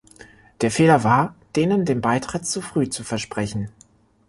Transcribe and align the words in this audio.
Der 0.61 0.71
Fehler 0.71 1.03
war, 1.03 1.35
denen 1.55 1.85
den 1.85 2.01
Beitritt 2.01 2.47
zu 2.47 2.59
früh 2.61 2.89
zu 2.89 3.03
versprechen. 3.03 3.69